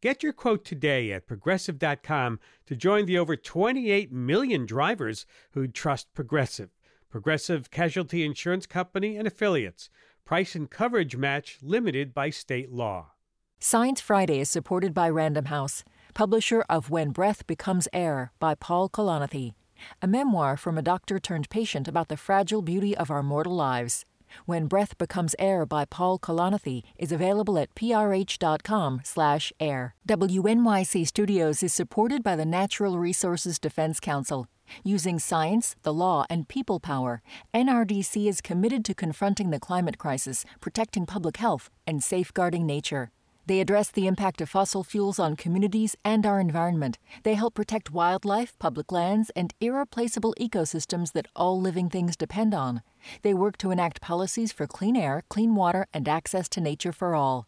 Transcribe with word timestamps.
Get 0.00 0.22
your 0.22 0.32
quote 0.32 0.64
today 0.64 1.10
at 1.10 1.26
progressive.com 1.26 2.38
to 2.66 2.76
join 2.76 3.06
the 3.06 3.18
over 3.18 3.34
28 3.34 4.12
million 4.12 4.64
drivers 4.64 5.26
who 5.54 5.66
trust 5.66 6.14
Progressive. 6.14 6.70
Progressive 7.10 7.72
Casualty 7.72 8.24
Insurance 8.24 8.64
Company 8.64 9.16
and 9.16 9.26
affiliates. 9.26 9.90
Price 10.24 10.54
and 10.54 10.70
coverage 10.70 11.16
match 11.16 11.58
limited 11.62 12.14
by 12.14 12.30
state 12.30 12.70
law. 12.70 13.10
Science 13.58 14.00
Friday 14.00 14.38
is 14.38 14.48
supported 14.48 14.94
by 14.94 15.10
Random 15.10 15.46
House, 15.46 15.82
publisher 16.14 16.64
of 16.68 16.90
When 16.90 17.10
Breath 17.10 17.44
Becomes 17.48 17.88
Air 17.92 18.30
by 18.38 18.54
Paul 18.54 18.88
Kalanithi, 18.88 19.54
a 20.00 20.06
memoir 20.06 20.56
from 20.56 20.78
a 20.78 20.82
doctor 20.82 21.18
turned 21.18 21.50
patient 21.50 21.88
about 21.88 22.06
the 22.06 22.16
fragile 22.16 22.62
beauty 22.62 22.96
of 22.96 23.10
our 23.10 23.24
mortal 23.24 23.56
lives. 23.56 24.04
When 24.46 24.66
Breath 24.66 24.96
Becomes 24.98 25.34
Air 25.38 25.66
by 25.66 25.84
Paul 25.84 26.18
Kalanithi 26.18 26.82
is 26.98 27.12
available 27.12 27.58
at 27.58 27.74
prh.com 27.74 29.00
slash 29.04 29.52
air. 29.58 29.94
WNYC 30.08 31.06
Studios 31.06 31.62
is 31.62 31.72
supported 31.72 32.22
by 32.22 32.36
the 32.36 32.46
Natural 32.46 32.98
Resources 32.98 33.58
Defense 33.58 34.00
Council. 34.00 34.48
Using 34.84 35.18
science, 35.18 35.76
the 35.82 35.94
law, 35.94 36.26
and 36.28 36.48
people 36.48 36.80
power, 36.80 37.22
NRDC 37.54 38.28
is 38.28 38.40
committed 38.40 38.84
to 38.84 38.94
confronting 38.94 39.50
the 39.50 39.60
climate 39.60 39.98
crisis, 39.98 40.44
protecting 40.60 41.06
public 41.06 41.38
health, 41.38 41.70
and 41.86 42.02
safeguarding 42.02 42.66
nature. 42.66 43.10
They 43.48 43.60
address 43.60 43.90
the 43.90 44.06
impact 44.06 44.40
of 44.42 44.50
fossil 44.50 44.84
fuels 44.84 45.18
on 45.18 45.34
communities 45.34 45.96
and 46.04 46.26
our 46.26 46.38
environment. 46.38 46.98
They 47.22 47.32
help 47.32 47.54
protect 47.54 47.90
wildlife, 47.90 48.58
public 48.58 48.92
lands, 48.92 49.30
and 49.34 49.54
irreplaceable 49.58 50.34
ecosystems 50.38 51.12
that 51.12 51.28
all 51.34 51.58
living 51.58 51.88
things 51.88 52.14
depend 52.14 52.52
on. 52.52 52.82
They 53.22 53.32
work 53.32 53.56
to 53.58 53.70
enact 53.70 54.02
policies 54.02 54.52
for 54.52 54.66
clean 54.66 54.96
air, 54.96 55.22
clean 55.30 55.54
water, 55.54 55.86
and 55.94 56.06
access 56.06 56.46
to 56.50 56.60
nature 56.60 56.92
for 56.92 57.14
all. 57.14 57.46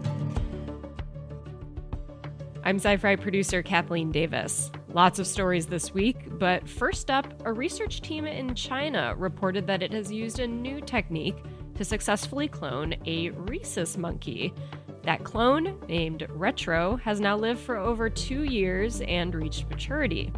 I'm 2.64 2.76
Sci 2.76 2.96
Fi 2.96 3.16
producer 3.16 3.62
Kathleen 3.62 4.12
Davis. 4.12 4.70
Lots 4.92 5.18
of 5.18 5.26
stories 5.26 5.66
this 5.66 5.94
week, 5.94 6.38
but 6.38 6.68
first 6.68 7.10
up, 7.10 7.26
a 7.46 7.52
research 7.52 8.02
team 8.02 8.26
in 8.26 8.54
China 8.54 9.14
reported 9.16 9.66
that 9.66 9.82
it 9.82 9.92
has 9.92 10.12
used 10.12 10.38
a 10.38 10.46
new 10.46 10.80
technique 10.80 11.36
to 11.82 11.88
successfully 11.88 12.46
clone 12.46 12.94
a 13.06 13.30
rhesus 13.30 13.96
monkey. 13.96 14.54
That 15.02 15.24
clone, 15.24 15.80
named 15.88 16.24
Retro, 16.30 16.94
has 16.98 17.18
now 17.18 17.36
lived 17.36 17.58
for 17.58 17.76
over 17.76 18.08
two 18.08 18.44
years 18.44 19.00
and 19.00 19.34
reached 19.34 19.68
maturity. 19.68 20.32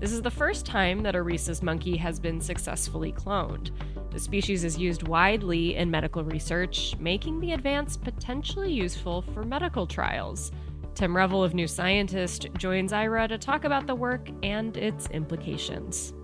This 0.00 0.10
is 0.10 0.20
the 0.20 0.32
first 0.32 0.66
time 0.66 1.00
that 1.04 1.14
a 1.14 1.22
rhesus 1.22 1.62
monkey 1.62 1.96
has 1.96 2.18
been 2.18 2.40
successfully 2.40 3.12
cloned. 3.12 3.70
The 4.10 4.18
species 4.18 4.64
is 4.64 4.78
used 4.78 5.06
widely 5.06 5.76
in 5.76 5.92
medical 5.92 6.24
research, 6.24 6.96
making 6.98 7.38
the 7.38 7.52
advance 7.52 7.96
potentially 7.96 8.72
useful 8.72 9.22
for 9.22 9.44
medical 9.44 9.86
trials. 9.86 10.50
Tim 10.96 11.16
Revell 11.16 11.44
of 11.44 11.54
New 11.54 11.68
Scientist 11.68 12.48
joins 12.58 12.92
Ira 12.92 13.28
to 13.28 13.38
talk 13.38 13.62
about 13.62 13.86
the 13.86 13.94
work 13.94 14.28
and 14.42 14.76
its 14.76 15.06
implications. 15.10 16.14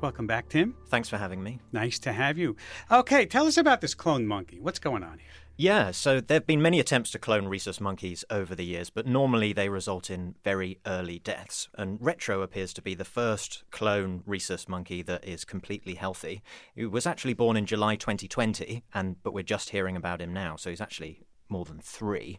Welcome 0.00 0.28
back, 0.28 0.48
Tim. 0.48 0.76
Thanks 0.86 1.08
for 1.08 1.16
having 1.16 1.42
me. 1.42 1.58
Nice 1.72 1.98
to 2.00 2.12
have 2.12 2.38
you. 2.38 2.54
Okay, 2.88 3.26
tell 3.26 3.48
us 3.48 3.56
about 3.56 3.80
this 3.80 3.94
clone 3.94 4.28
monkey. 4.28 4.60
What's 4.60 4.78
going 4.78 5.02
on 5.02 5.18
here? 5.18 5.28
Yeah, 5.56 5.90
so 5.90 6.20
there 6.20 6.36
have 6.36 6.46
been 6.46 6.62
many 6.62 6.78
attempts 6.78 7.10
to 7.10 7.18
clone 7.18 7.48
rhesus 7.48 7.80
monkeys 7.80 8.24
over 8.30 8.54
the 8.54 8.64
years, 8.64 8.90
but 8.90 9.08
normally 9.08 9.52
they 9.52 9.68
result 9.68 10.08
in 10.08 10.36
very 10.44 10.78
early 10.86 11.18
deaths. 11.18 11.68
And 11.74 11.98
Retro 12.00 12.42
appears 12.42 12.72
to 12.74 12.82
be 12.82 12.94
the 12.94 13.04
first 13.04 13.64
clone 13.72 14.22
rhesus 14.24 14.68
monkey 14.68 15.02
that 15.02 15.24
is 15.24 15.44
completely 15.44 15.94
healthy. 15.94 16.42
He 16.76 16.86
was 16.86 17.04
actually 17.04 17.34
born 17.34 17.56
in 17.56 17.66
July 17.66 17.96
2020, 17.96 18.84
and 18.94 19.20
but 19.24 19.34
we're 19.34 19.42
just 19.42 19.70
hearing 19.70 19.96
about 19.96 20.22
him 20.22 20.32
now, 20.32 20.54
so 20.54 20.70
he's 20.70 20.80
actually 20.80 21.22
more 21.48 21.64
than 21.64 21.80
three. 21.80 22.38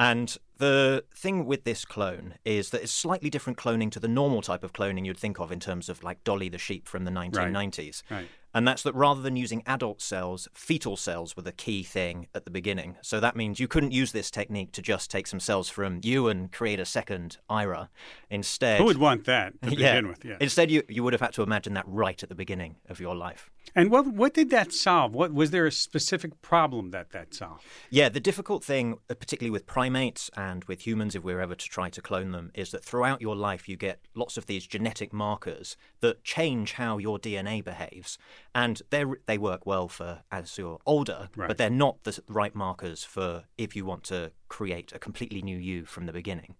And 0.00 0.34
the 0.56 1.04
thing 1.14 1.44
with 1.44 1.64
this 1.64 1.84
clone 1.84 2.36
is 2.46 2.70
that 2.70 2.82
it's 2.82 2.90
slightly 2.90 3.28
different 3.28 3.58
cloning 3.58 3.90
to 3.90 4.00
the 4.00 4.08
normal 4.08 4.40
type 4.40 4.64
of 4.64 4.72
cloning 4.72 5.04
you'd 5.04 5.18
think 5.18 5.38
of 5.38 5.52
in 5.52 5.60
terms 5.60 5.90
of 5.90 6.02
like 6.02 6.24
Dolly 6.24 6.48
the 6.48 6.56
sheep 6.56 6.88
from 6.88 7.04
the 7.04 7.10
1990s. 7.10 8.02
Right. 8.10 8.26
And 8.52 8.66
that's 8.66 8.82
that 8.82 8.94
rather 8.94 9.20
than 9.20 9.36
using 9.36 9.62
adult 9.66 10.00
cells, 10.00 10.48
fetal 10.52 10.96
cells 10.96 11.36
were 11.36 11.42
the 11.42 11.52
key 11.52 11.82
thing 11.82 12.26
at 12.34 12.44
the 12.44 12.50
beginning. 12.50 12.96
So 13.02 13.20
that 13.20 13.36
means 13.36 13.60
you 13.60 13.68
couldn't 13.68 13.92
use 13.92 14.12
this 14.12 14.30
technique 14.30 14.72
to 14.72 14.82
just 14.82 15.10
take 15.10 15.26
some 15.26 15.40
cells 15.40 15.68
from 15.68 16.00
you 16.02 16.28
and 16.28 16.50
create 16.50 16.80
a 16.80 16.84
second 16.84 17.38
Ira. 17.48 17.90
Instead, 18.28 18.78
Who 18.78 18.84
would 18.84 18.98
want 18.98 19.24
that 19.26 19.60
to 19.62 19.70
yeah, 19.76 19.94
begin 19.94 20.08
with? 20.08 20.24
Yeah. 20.24 20.36
Instead, 20.40 20.70
you, 20.70 20.82
you 20.88 21.02
would 21.04 21.12
have 21.12 21.20
had 21.20 21.32
to 21.34 21.42
imagine 21.42 21.74
that 21.74 21.84
right 21.86 22.20
at 22.22 22.28
the 22.28 22.34
beginning 22.34 22.76
of 22.88 23.00
your 23.00 23.14
life. 23.14 23.50
And 23.74 23.90
what 23.90 24.06
what 24.06 24.34
did 24.34 24.50
that 24.50 24.72
solve? 24.72 25.14
What 25.14 25.32
was 25.32 25.50
there 25.50 25.66
a 25.66 25.72
specific 25.72 26.42
problem 26.42 26.90
that 26.90 27.10
that 27.10 27.34
solved? 27.34 27.64
Yeah, 27.88 28.08
the 28.08 28.20
difficult 28.20 28.64
thing, 28.64 28.98
uh, 29.08 29.14
particularly 29.14 29.50
with 29.50 29.66
primates 29.66 30.30
and 30.36 30.64
with 30.64 30.86
humans, 30.86 31.14
if 31.14 31.22
we're 31.22 31.40
ever 31.40 31.54
to 31.54 31.68
try 31.68 31.88
to 31.90 32.02
clone 32.02 32.32
them, 32.32 32.50
is 32.54 32.72
that 32.72 32.84
throughout 32.84 33.20
your 33.20 33.36
life 33.36 33.68
you 33.68 33.76
get 33.76 34.00
lots 34.14 34.36
of 34.36 34.46
these 34.46 34.66
genetic 34.66 35.12
markers 35.12 35.76
that 36.00 36.24
change 36.24 36.72
how 36.72 36.98
your 36.98 37.18
DNA 37.18 37.62
behaves, 37.62 38.18
and 38.54 38.82
they 38.90 39.04
they 39.26 39.38
work 39.38 39.64
well 39.66 39.88
for 39.88 40.22
as 40.30 40.56
you're 40.58 40.78
older, 40.86 41.28
Right. 41.36 41.48
but 41.48 41.58
they're 41.58 41.70
not 41.70 42.02
the 42.04 42.20
right 42.28 42.54
markers 42.54 43.04
for 43.04 43.44
if 43.58 43.74
you 43.76 43.84
want 43.84 44.04
to 44.04 44.32
create 44.48 44.92
a 44.92 44.98
completely 44.98 45.42
new 45.42 45.56
you 45.58 45.84
from 45.84 46.06
the 46.06 46.12
beginning. 46.12 46.56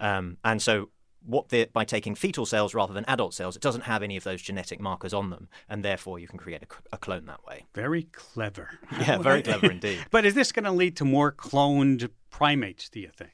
Um, 0.00 0.38
and 0.44 0.60
so. 0.62 0.90
What 1.26 1.48
the, 1.48 1.70
by 1.72 1.86
taking 1.86 2.14
fetal 2.14 2.44
cells 2.44 2.74
rather 2.74 2.92
than 2.92 3.06
adult 3.08 3.32
cells, 3.32 3.56
it 3.56 3.62
doesn't 3.62 3.84
have 3.84 4.02
any 4.02 4.18
of 4.18 4.24
those 4.24 4.42
genetic 4.42 4.78
markers 4.78 5.14
on 5.14 5.30
them, 5.30 5.48
and 5.70 5.82
therefore 5.82 6.18
you 6.18 6.28
can 6.28 6.38
create 6.38 6.62
a 6.92 6.98
clone 6.98 7.24
that 7.24 7.42
way. 7.46 7.64
Very 7.74 8.02
clever. 8.12 8.78
Yeah, 9.00 9.16
very 9.16 9.40
clever 9.48 9.70
indeed. 9.70 10.04
But 10.10 10.26
is 10.26 10.34
this 10.34 10.52
going 10.52 10.66
to 10.66 10.70
lead 10.70 10.98
to 10.98 11.06
more 11.06 11.32
cloned 11.32 12.10
primates? 12.28 12.90
Do 12.90 13.00
you 13.00 13.08
think? 13.16 13.30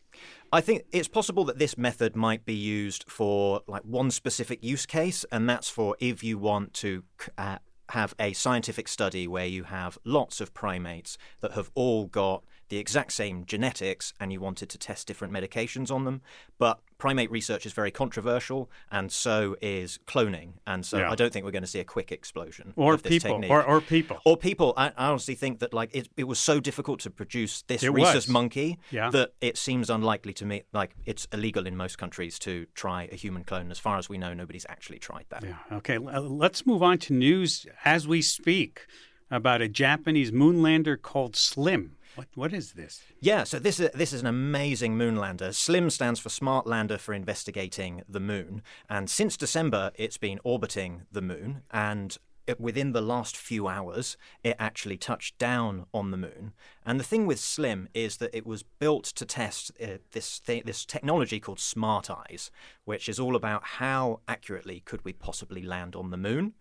I 0.52 0.60
think 0.60 0.84
it's 0.92 1.08
possible 1.08 1.44
that 1.46 1.58
this 1.58 1.76
method 1.76 2.14
might 2.14 2.44
be 2.44 2.54
used 2.54 3.06
for 3.08 3.62
like 3.66 3.82
one 3.82 4.12
specific 4.12 4.62
use 4.62 4.86
case, 4.86 5.24
and 5.32 5.50
that's 5.50 5.68
for 5.68 5.96
if 5.98 6.22
you 6.22 6.38
want 6.38 6.74
to 6.74 7.02
uh, 7.36 7.58
have 7.90 8.14
a 8.18 8.32
scientific 8.32 8.88
study 8.88 9.26
where 9.26 9.46
you 9.46 9.64
have 9.64 9.98
lots 10.04 10.40
of 10.40 10.54
primates 10.54 11.18
that 11.40 11.52
have 11.52 11.70
all 11.74 12.06
got 12.06 12.44
the 12.70 12.78
exact 12.78 13.12
same 13.12 13.44
genetics 13.44 14.14
and 14.18 14.32
you 14.32 14.40
wanted 14.40 14.68
to 14.70 14.78
test 14.78 15.06
different 15.06 15.32
medications 15.32 15.90
on 15.90 16.04
them. 16.04 16.22
But 16.58 16.80
primate 16.98 17.30
research 17.30 17.64
is 17.66 17.72
very 17.72 17.90
controversial, 17.90 18.70
and 18.92 19.10
so 19.10 19.56
is 19.62 19.98
cloning. 20.06 20.54
And 20.66 20.84
so 20.84 20.98
Yeah. 20.98 21.10
I 21.10 21.14
don't 21.14 21.32
think 21.32 21.44
we're 21.44 21.50
going 21.50 21.62
to 21.62 21.68
see 21.76 21.80
a 21.80 21.84
quick 21.84 22.12
explosion 22.12 22.72
Or 22.76 22.94
of 22.94 23.02
this 23.02 23.10
people? 23.22 23.30
technique. 23.32 23.50
Or, 23.50 23.62
or 23.64 23.80
people? 23.80 24.18
Or 24.24 24.36
people, 24.36 24.74
I, 24.76 24.88
I 24.96 25.06
honestly 25.08 25.34
think 25.34 25.58
that 25.60 25.72
like 25.74 25.90
it, 25.94 26.08
it 26.16 26.24
was 26.24 26.38
so 26.38 26.60
difficult 26.60 27.00
to 27.00 27.10
produce 27.10 27.62
this 27.62 27.82
It 27.82 27.90
rhesus 27.90 28.14
was. 28.14 28.28
monkey 28.28 28.78
Yeah. 28.90 29.10
that 29.10 29.32
it 29.40 29.56
seems 29.58 29.90
unlikely 29.90 30.32
to 30.34 30.44
me. 30.46 30.62
Like 30.72 30.94
it's 31.06 31.26
illegal 31.32 31.66
in 31.66 31.76
most 31.76 31.98
countries 31.98 32.38
to 32.40 32.66
try 32.74 33.08
a 33.10 33.16
human 33.16 33.44
clone. 33.44 33.70
As 33.70 33.78
far 33.78 33.98
as 33.98 34.08
we 34.08 34.16
know, 34.18 34.32
nobody's 34.34 34.66
actually 34.68 34.98
tried 34.98 35.24
that. 35.30 35.42
Yeah. 35.42 35.56
Okay. 35.78 35.96
uh, 35.96 36.20
Let's 36.20 36.64
move 36.66 36.82
on 36.82 36.98
to 36.98 37.12
news 37.14 37.66
as 37.84 38.06
we 38.06 38.22
speak 38.22 38.86
about 39.30 39.62
a 39.62 39.68
Japanese 39.68 40.30
moonlander 40.32 41.00
called 41.00 41.34
Slim. 41.36 41.96
What 42.16 42.28
What 42.34 42.52
is 42.52 42.72
this? 42.72 43.02
Yeah, 43.20 43.44
so 43.44 43.58
this 43.58 43.80
is 43.80 43.90
this 43.94 44.12
is 44.12 44.20
an 44.20 44.26
amazing 44.26 44.96
moon 44.96 45.16
lander. 45.16 45.52
SLIM 45.52 45.90
stands 45.90 46.20
for 46.20 46.28
Smart 46.28 46.66
Lander 46.66 46.98
for 46.98 47.12
Investigating 47.14 48.02
the 48.08 48.20
Moon, 48.20 48.62
and 48.88 49.08
since 49.08 49.36
December, 49.36 49.92
it's 49.94 50.18
been 50.18 50.40
orbiting 50.44 51.02
the 51.12 51.22
moon 51.22 51.62
and. 51.70 52.16
within 52.58 52.92
the 52.92 53.00
last 53.14 53.36
few 53.36 53.68
hours, 53.68 54.16
it 54.42 54.56
actually 54.58 54.96
touched 54.96 55.38
down 55.38 55.86
on 55.92 56.10
the 56.10 56.16
moon. 56.16 56.52
And 56.84 56.98
the 56.98 57.04
thing 57.04 57.24
with 57.28 57.38
SLIM 57.38 57.88
is 57.94 58.16
that 58.16 58.34
it 58.34 58.44
was 58.44 58.64
built 58.80 59.04
to 59.04 59.24
test 59.24 59.70
uh, 59.80 59.98
this 60.10 60.40
th- 60.40 60.64
this 60.64 60.84
technology 60.84 61.38
called 61.38 61.60
Smart 61.60 62.10
Eyes, 62.10 62.50
which 62.84 63.08
is 63.08 63.20
all 63.20 63.36
about 63.36 63.62
how 63.78 64.20
accurately 64.26 64.80
could 64.80 65.04
we 65.04 65.12
possibly 65.12 65.62
land 65.62 65.94
on 65.94 66.10
the 66.10 66.16
moon. 66.16 66.54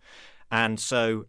And 0.50 0.78
so 0.78 1.26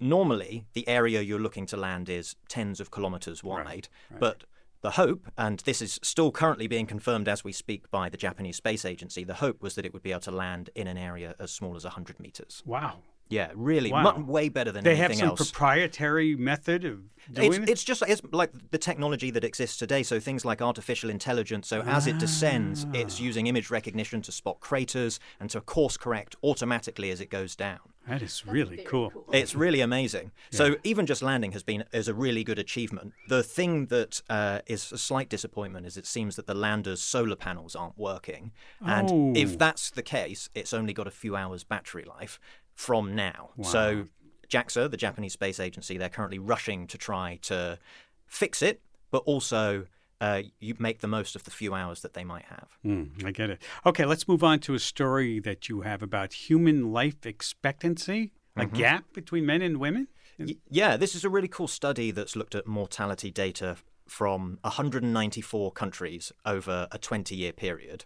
normally 0.00 0.66
the 0.74 0.86
area 0.88 1.20
you're 1.22 1.40
looking 1.40 1.66
to 1.66 1.76
land 1.76 2.08
is 2.08 2.36
tens 2.48 2.80
of 2.80 2.90
kilometers 2.90 3.42
wide, 3.42 3.64
Right, 3.66 3.88
right. 4.10 4.20
but 4.20 4.44
the 4.82 4.92
hope, 4.92 5.26
and 5.36 5.60
this 5.60 5.82
is 5.82 5.98
still 6.02 6.30
currently 6.30 6.66
being 6.66 6.86
confirmed 6.86 7.28
as 7.28 7.42
we 7.42 7.52
speak 7.52 7.90
by 7.90 8.08
the 8.08 8.16
Japanese 8.16 8.56
Space 8.56 8.84
Agency, 8.84 9.24
the 9.24 9.34
hope 9.34 9.62
was 9.62 9.74
that 9.74 9.84
it 9.86 9.92
would 9.92 10.02
be 10.02 10.10
able 10.12 10.20
to 10.20 10.30
land 10.30 10.70
in 10.74 10.86
an 10.86 10.98
area 10.98 11.34
as 11.40 11.50
small 11.50 11.74
as 11.76 11.84
100 11.84 12.20
meters. 12.20 12.62
Wow. 12.66 12.98
Yeah, 13.28 13.50
really, 13.56 13.90
Wow. 13.90 14.18
way 14.20 14.48
better 14.48 14.70
than 14.70 14.84
They 14.84 14.90
anything 14.90 15.08
have 15.08 15.16
some 15.18 15.28
else. 15.30 15.50
proprietary 15.50 16.36
method 16.36 16.84
of 16.84 17.00
doing 17.32 17.48
It's, 17.54 17.58
it? 17.58 17.68
it's 17.70 17.82
just 17.84 18.02
it's 18.06 18.22
like 18.30 18.52
the 18.70 18.78
technology 18.78 19.32
that 19.32 19.42
exists 19.42 19.76
today. 19.78 20.04
So 20.04 20.20
things 20.20 20.44
like 20.44 20.62
artificial 20.62 21.10
intelligence. 21.10 21.66
So 21.66 21.80
as 21.82 22.06
it 22.06 22.18
descends, 22.18 22.84
Ah. 22.88 22.90
it's 22.94 23.18
using 23.18 23.48
image 23.48 23.68
recognition 23.68 24.22
to 24.22 24.30
spot 24.30 24.60
craters 24.60 25.18
and 25.40 25.50
to 25.50 25.60
course 25.60 25.96
correct 25.96 26.36
automatically 26.44 27.10
as 27.10 27.20
it 27.20 27.28
goes 27.28 27.56
down. 27.56 27.80
That 28.08 28.22
is 28.22 28.46
really 28.46 28.78
cool. 28.86 29.12
It's 29.32 29.54
really 29.54 29.80
amazing. 29.80 30.32
So 30.50 30.76
even 30.84 31.06
just 31.06 31.22
landing 31.22 31.52
has 31.52 31.62
been 31.62 31.84
is 31.92 32.08
a 32.08 32.14
really 32.14 32.44
good 32.44 32.58
achievement. 32.58 33.12
The 33.28 33.42
thing 33.42 33.86
that 33.86 34.22
uh, 34.30 34.60
is 34.66 34.92
a 34.92 34.98
slight 34.98 35.28
disappointment 35.28 35.86
is 35.86 35.96
it 35.96 36.06
seems 36.06 36.36
that 36.36 36.46
the 36.46 36.54
lander's 36.54 37.00
solar 37.00 37.36
panels 37.36 37.74
aren't 37.76 37.98
working, 37.98 38.52
and 38.80 39.10
Oh. 39.10 39.32
if 39.34 39.58
that's 39.58 39.90
the 39.90 40.02
case, 40.02 40.48
it's 40.54 40.72
only 40.72 40.92
got 40.92 41.06
a 41.06 41.10
few 41.10 41.36
hours 41.36 41.64
battery 41.64 42.04
life 42.04 42.38
from 42.74 43.14
now. 43.14 43.50
So 43.62 44.06
JAXA, 44.48 44.90
the 44.90 44.96
Japanese 44.96 45.32
Space 45.32 45.58
Agency, 45.58 45.96
they're 45.98 46.08
currently 46.08 46.38
rushing 46.38 46.86
to 46.88 46.98
try 46.98 47.38
to 47.42 47.78
fix 48.26 48.62
it, 48.62 48.80
but 49.10 49.22
also. 49.24 49.86
Uh, 50.20 50.42
you 50.60 50.74
make 50.78 51.00
the 51.00 51.06
most 51.08 51.36
of 51.36 51.44
the 51.44 51.50
few 51.50 51.74
hours 51.74 52.00
that 52.00 52.14
they 52.14 52.24
might 52.24 52.44
have. 52.46 52.68
Mm, 52.84 53.24
I 53.24 53.30
get 53.32 53.50
it. 53.50 53.60
Okay, 53.84 54.04
let's 54.06 54.26
move 54.26 54.42
on 54.42 54.60
to 54.60 54.74
a 54.74 54.78
story 54.78 55.40
that 55.40 55.68
you 55.68 55.82
have 55.82 56.02
about 56.02 56.32
human 56.32 56.90
life 56.92 57.26
expectancy, 57.26 58.32
a 58.56 58.64
gap 58.64 59.04
between 59.12 59.44
men 59.44 59.60
and 59.62 59.78
women. 59.78 60.08
Y- 60.38 60.56
Yeah, 60.70 60.96
this 60.96 61.14
is 61.14 61.24
a 61.24 61.28
really 61.28 61.48
cool 61.48 61.68
study 61.68 62.10
that's 62.12 62.34
looked 62.34 62.54
at 62.54 62.66
mortality 62.66 63.30
data 63.30 63.76
from 64.08 64.58
194 64.62 65.72
countries 65.72 66.32
over 66.44 66.88
a 66.90 66.98
20 66.98 67.34
year 67.34 67.52
period. 67.52 68.04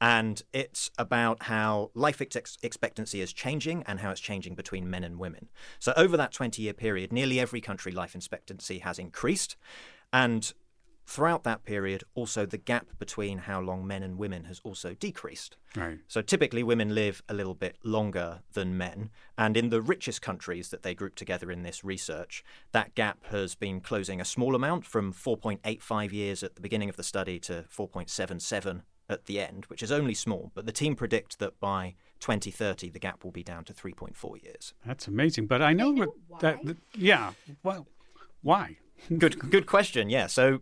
And 0.00 0.40
it's 0.52 0.90
about 0.96 1.44
how 1.44 1.90
life 1.94 2.20
ex- 2.20 2.56
expectancy 2.62 3.20
is 3.20 3.32
changing 3.32 3.82
and 3.84 3.98
how 3.98 4.10
it's 4.12 4.20
changing 4.20 4.54
between 4.54 4.88
men 4.88 5.02
and 5.02 5.18
women. 5.18 5.48
So, 5.80 5.92
over 5.96 6.16
that 6.16 6.30
20 6.32 6.62
year 6.62 6.72
period, 6.74 7.12
nearly 7.12 7.40
every 7.40 7.60
country 7.60 7.90
life 7.90 8.14
expectancy 8.14 8.78
has 8.78 8.98
increased. 9.00 9.56
And 10.12 10.52
throughout 11.08 11.42
that 11.42 11.64
period, 11.64 12.04
also 12.14 12.44
the 12.44 12.58
gap 12.58 12.86
between 12.98 13.38
how 13.38 13.58
long 13.60 13.86
men 13.86 14.02
and 14.02 14.18
women 14.18 14.44
has 14.44 14.60
also 14.62 14.92
decreased. 14.92 15.56
Right. 15.74 15.98
So 16.06 16.20
typically, 16.20 16.62
women 16.62 16.94
live 16.94 17.22
a 17.30 17.34
little 17.34 17.54
bit 17.54 17.76
longer 17.82 18.40
than 18.52 18.76
men. 18.76 19.08
And 19.38 19.56
in 19.56 19.70
the 19.70 19.80
richest 19.80 20.20
countries 20.20 20.68
that 20.68 20.82
they 20.82 20.94
group 20.94 21.14
together 21.14 21.50
in 21.50 21.62
this 21.62 21.82
research, 21.82 22.44
that 22.72 22.94
gap 22.94 23.24
has 23.30 23.54
been 23.54 23.80
closing 23.80 24.20
a 24.20 24.24
small 24.24 24.54
amount 24.54 24.84
from 24.84 25.14
4.85 25.14 26.12
years 26.12 26.42
at 26.42 26.56
the 26.56 26.60
beginning 26.60 26.90
of 26.90 26.96
the 26.96 27.02
study 27.02 27.38
to 27.40 27.64
4.77 27.74 28.82
at 29.08 29.24
the 29.24 29.40
end, 29.40 29.64
which 29.66 29.82
is 29.82 29.90
only 29.90 30.12
small. 30.12 30.52
But 30.54 30.66
the 30.66 30.72
team 30.72 30.94
predict 30.94 31.38
that 31.38 31.58
by 31.58 31.94
2030, 32.20 32.90
the 32.90 32.98
gap 32.98 33.24
will 33.24 33.30
be 33.32 33.42
down 33.42 33.64
to 33.64 33.72
3.4 33.72 34.42
years. 34.44 34.74
That's 34.84 35.08
amazing. 35.08 35.46
But 35.46 35.62
I 35.62 35.72
know, 35.72 35.90
know 35.92 36.14
that, 36.42 36.62
that- 36.64 36.76
yeah. 36.94 37.32
Well, 37.62 37.86
why? 38.42 38.76
good 39.18 39.38
good 39.50 39.66
question 39.66 40.10
yeah 40.10 40.26
so 40.26 40.60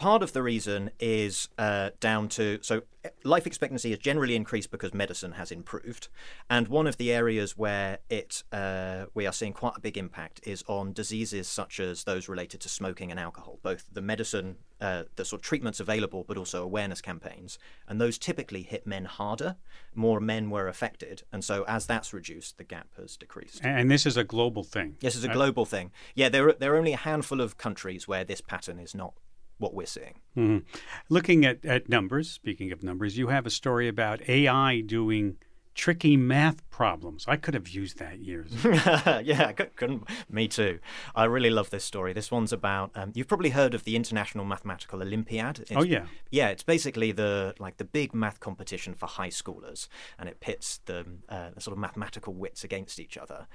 part 0.00 0.22
of 0.22 0.32
the 0.32 0.42
reason 0.42 0.90
is 0.98 1.50
uh, 1.58 1.90
down 2.00 2.26
to 2.26 2.58
so 2.62 2.80
life 3.22 3.46
expectancy 3.46 3.90
has 3.90 3.98
generally 3.98 4.34
increased 4.34 4.70
because 4.70 4.94
medicine 4.94 5.32
has 5.32 5.52
improved 5.52 6.08
and 6.48 6.68
one 6.68 6.86
of 6.86 6.96
the 6.96 7.12
areas 7.12 7.56
where 7.56 7.98
it 8.08 8.42
uh, 8.50 9.04
we 9.12 9.26
are 9.26 9.32
seeing 9.32 9.52
quite 9.52 9.74
a 9.76 9.80
big 9.80 9.98
impact 9.98 10.40
is 10.44 10.64
on 10.66 10.94
diseases 10.94 11.46
such 11.46 11.78
as 11.78 12.04
those 12.04 12.30
related 12.30 12.62
to 12.62 12.68
smoking 12.68 13.10
and 13.10 13.20
alcohol 13.20 13.58
both 13.62 13.84
the 13.92 14.00
medicine 14.00 14.56
uh, 14.80 15.02
the 15.16 15.24
sort 15.24 15.40
of 15.40 15.44
treatments 15.44 15.80
available 15.80 16.24
but 16.26 16.38
also 16.38 16.62
awareness 16.62 17.02
campaigns 17.02 17.58
and 17.86 18.00
those 18.00 18.16
typically 18.16 18.62
hit 18.62 18.86
men 18.86 19.04
harder 19.04 19.56
more 19.94 20.18
men 20.18 20.48
were 20.48 20.66
affected 20.66 21.22
and 21.30 21.44
so 21.44 21.62
as 21.68 21.84
that's 21.84 22.14
reduced 22.14 22.56
the 22.56 22.64
gap 22.64 22.88
has 22.96 23.18
decreased 23.18 23.60
And 23.62 23.90
this 23.90 24.06
is 24.06 24.16
a 24.16 24.24
global 24.24 24.64
thing. 24.64 24.96
Yes, 25.00 25.14
it's 25.14 25.24
a 25.24 25.28
global 25.28 25.66
thing. 25.66 25.90
Yeah, 26.14 26.30
there 26.30 26.48
are, 26.48 26.52
there 26.52 26.74
are 26.74 26.78
only 26.78 26.94
a 26.94 26.98
handful 26.98 27.42
of 27.42 27.58
countries 27.58 28.08
where 28.08 28.24
this 28.24 28.40
pattern 28.40 28.78
is 28.78 28.94
not 28.94 29.12
what 29.60 29.74
we're 29.74 29.86
seeing. 29.86 30.14
Mhm. 30.36 30.64
Looking 31.08 31.44
at, 31.44 31.64
at 31.64 31.88
numbers, 31.88 32.30
speaking 32.30 32.72
of 32.72 32.82
numbers, 32.82 33.16
you 33.18 33.28
have 33.28 33.46
a 33.46 33.50
story 33.50 33.86
about 33.88 34.28
AI 34.28 34.80
doing 34.80 35.36
tricky 35.72 36.16
math 36.16 36.68
problems. 36.68 37.24
I 37.28 37.36
could 37.36 37.54
have 37.54 37.68
used 37.68 37.98
that 38.00 38.18
years 38.18 38.52
ago. 38.52 39.20
yeah, 39.24 39.52
couldn't. 39.52 40.02
Me 40.28 40.48
too. 40.48 40.80
I 41.14 41.24
really 41.24 41.48
love 41.48 41.70
this 41.70 41.84
story. 41.84 42.12
This 42.12 42.30
one's 42.30 42.52
about. 42.52 42.90
Um, 42.94 43.12
you've 43.14 43.28
probably 43.28 43.50
heard 43.50 43.72
of 43.72 43.84
the 43.84 43.94
International 43.96 44.44
Mathematical 44.44 45.00
Olympiad. 45.00 45.60
It's, 45.60 45.72
Oh, 45.74 45.82
yeah. 45.82 46.06
Yeah, 46.30 46.48
it's 46.48 46.64
basically 46.64 47.12
the 47.12 47.54
like 47.58 47.76
the 47.76 47.84
big 47.84 48.12
math 48.14 48.40
competition 48.40 48.94
for 48.94 49.06
high 49.06 49.28
schoolers, 49.30 49.86
and 50.18 50.28
it 50.28 50.40
pits 50.40 50.80
the, 50.86 51.06
uh, 51.28 51.50
the 51.54 51.60
sort 51.60 51.72
of 51.72 51.78
mathematical 51.78 52.34
wits 52.34 52.64
against 52.64 52.98
each 52.98 53.16
other. 53.16 53.46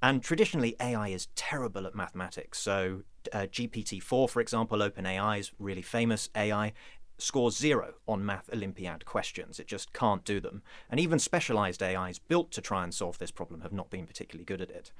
And 0.00 0.22
traditionally, 0.22 0.74
AI 0.80 1.08
is 1.08 1.26
terrible 1.34 1.86
at 1.86 1.94
mathematics. 1.94 2.58
So, 2.60 3.02
uh, 3.32 3.46
GPT-4, 3.46 4.30
for 4.30 4.40
example, 4.40 4.78
OpenAI's 4.78 5.52
really 5.58 5.82
famous 5.82 6.28
AI, 6.36 6.72
scores 7.18 7.56
zero 7.56 7.94
on 8.06 8.24
Math 8.24 8.48
Olympiad 8.52 9.04
questions. 9.04 9.58
It 9.58 9.66
just 9.66 9.92
can't 9.92 10.24
do 10.24 10.40
them. 10.40 10.62
And 10.88 11.00
even 11.00 11.18
specialized 11.18 11.82
AIs 11.82 12.18
built 12.18 12.52
to 12.52 12.60
try 12.60 12.84
and 12.84 12.94
solve 12.94 13.18
this 13.18 13.32
problem 13.32 13.60
have 13.60 13.72
not 13.72 13.90
been 13.90 14.06
particularly 14.06 14.44
good 14.44 14.60
at 14.60 14.70
it. 14.70 14.92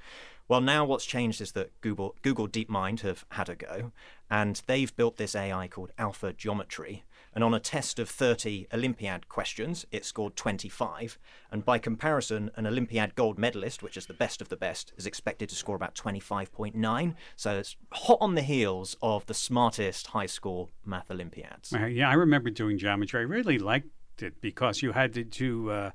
Well, 0.47 0.61
now 0.61 0.83
what's 0.83 1.05
changed 1.05 1.41
is 1.41 1.53
that 1.53 1.79
Google, 1.81 2.15
Google 2.21 2.47
DeepMind 2.47 3.01
have 3.01 3.25
had 3.29 3.49
a 3.49 3.55
go, 3.55 3.91
and 4.29 4.61
they've 4.67 4.95
built 4.95 5.17
this 5.17 5.35
AI 5.35 5.67
called 5.67 5.91
AlphaGeometry. 5.97 7.03
And 7.33 7.43
on 7.43 7.53
a 7.53 7.59
test 7.59 7.99
of 7.99 8.09
30 8.09 8.67
Olympiad 8.73 9.29
questions, 9.29 9.85
it 9.91 10.05
scored 10.05 10.35
25. 10.35 11.17
And 11.51 11.63
by 11.63 11.77
comparison, 11.77 12.51
an 12.55 12.65
Olympiad 12.65 13.15
gold 13.15 13.37
medalist, 13.37 13.83
which 13.83 13.97
is 13.97 14.07
the 14.07 14.13
best 14.13 14.41
of 14.41 14.49
the 14.49 14.57
best, 14.57 14.93
is 14.97 15.05
expected 15.05 15.49
to 15.49 15.55
score 15.55 15.75
about 15.75 15.95
25.9. 15.95 17.15
So 17.35 17.57
it's 17.57 17.75
hot 17.91 18.17
on 18.21 18.35
the 18.35 18.41
heels 18.41 18.97
of 19.01 19.25
the 19.27 19.33
smartest 19.33 20.07
high 20.07 20.25
school 20.25 20.71
math 20.85 21.11
Olympiads. 21.11 21.73
Uh, 21.73 21.85
yeah, 21.85 22.09
I 22.09 22.13
remember 22.13 22.49
doing 22.49 22.77
geometry. 22.77 23.19
I 23.19 23.23
really 23.23 23.59
liked 23.59 23.87
it 24.21 24.41
because 24.41 24.81
you 24.81 24.91
had 24.91 25.13
to 25.13 25.23
do 25.23 25.69
uh, 25.69 25.91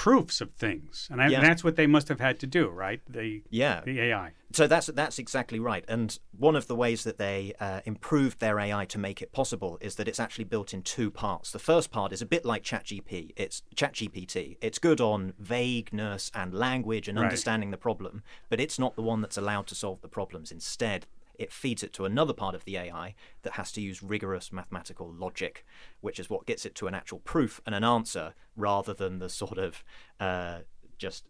proofs 0.00 0.40
of 0.40 0.50
things, 0.54 1.08
and, 1.10 1.20
I, 1.20 1.28
Yeah. 1.28 1.40
and 1.40 1.46
that's 1.46 1.62
what 1.62 1.76
they 1.76 1.86
must 1.86 2.08
have 2.08 2.20
had 2.20 2.40
to 2.40 2.46
do, 2.46 2.68
right? 2.68 3.02
The 3.06 3.42
Yeah. 3.50 3.82
the 3.84 4.00
AI. 4.00 4.32
So 4.50 4.66
that's 4.66 4.86
that's 4.86 5.18
exactly 5.18 5.60
right. 5.60 5.84
And 5.88 6.18
one 6.38 6.56
of 6.56 6.68
the 6.68 6.74
ways 6.74 7.04
that 7.04 7.18
they 7.18 7.52
uh, 7.60 7.82
improved 7.84 8.40
their 8.40 8.58
AI 8.58 8.86
to 8.86 8.98
make 8.98 9.20
it 9.20 9.30
possible 9.30 9.76
is 9.82 9.96
that 9.96 10.08
it's 10.08 10.18
actually 10.18 10.44
built 10.44 10.72
in 10.72 10.80
two 10.82 11.10
parts. 11.10 11.50
The 11.50 11.58
first 11.58 11.90
part 11.90 12.12
is 12.14 12.22
a 12.22 12.26
bit 12.26 12.46
like 12.46 12.62
ChatGPT. 12.64 13.32
It's 13.36 13.62
ChatGPT. 13.76 14.56
It's 14.62 14.78
good 14.78 15.02
on 15.02 15.34
vagueness 15.38 16.30
and 16.34 16.54
language 16.54 17.06
and 17.06 17.18
Right. 17.18 17.24
understanding 17.24 17.70
the 17.70 17.76
problem, 17.76 18.22
but 18.48 18.58
it's 18.58 18.78
not 18.78 18.96
the 18.96 19.02
one 19.02 19.20
that's 19.20 19.36
allowed 19.36 19.66
to 19.66 19.74
solve 19.74 20.00
the 20.00 20.08
problems. 20.08 20.50
Instead, 20.50 21.06
it 21.40 21.52
feeds 21.52 21.82
it 21.82 21.94
to 21.94 22.04
another 22.04 22.34
part 22.34 22.54
of 22.54 22.64
the 22.64 22.76
AI 22.76 23.14
that 23.42 23.54
has 23.54 23.72
to 23.72 23.80
use 23.80 24.02
rigorous 24.02 24.52
mathematical 24.52 25.10
logic, 25.10 25.64
which 26.02 26.20
is 26.20 26.28
what 26.28 26.44
gets 26.44 26.66
it 26.66 26.74
to 26.74 26.86
an 26.86 26.94
actual 26.94 27.18
proof 27.20 27.62
and 27.64 27.74
an 27.74 27.82
answer 27.82 28.34
rather 28.56 28.92
than 28.92 29.18
the 29.20 29.28
sort 29.30 29.56
of 29.56 29.82
uh, 30.20 30.58
just 30.98 31.24